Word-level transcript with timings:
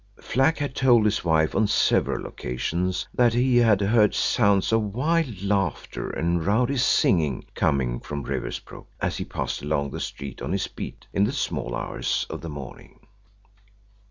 Flack 0.19 0.57
had 0.57 0.73
told 0.73 1.05
his 1.05 1.23
wife 1.23 1.53
on 1.53 1.67
several 1.67 2.25
occasions 2.25 3.07
that 3.13 3.35
he 3.35 3.57
had 3.57 3.81
heard 3.81 4.15
sounds 4.15 4.73
of 4.73 4.81
wild 4.95 5.43
laughter 5.43 6.09
and 6.09 6.43
rowdy 6.43 6.77
singing 6.77 7.45
coming 7.53 7.99
from 7.99 8.23
Riversbrook 8.23 8.87
as 8.99 9.17
he 9.17 9.25
passed 9.25 9.61
along 9.61 9.91
the 9.91 9.99
street 9.99 10.41
on 10.41 10.53
his 10.53 10.65
beat 10.65 11.05
in 11.13 11.23
the 11.25 11.31
small 11.31 11.75
hours 11.75 12.25
of 12.31 12.41
the 12.41 12.49
morning. 12.49 13.01